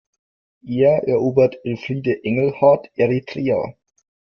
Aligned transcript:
Eher 0.65 1.07
erobert 1.07 1.63
Elfriede 1.63 2.23
Engelhart 2.23 2.89
Eritrea! 2.95 3.75